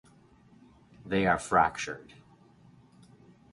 They 1.05 1.27
are 1.27 1.37
fractured. 1.37 2.15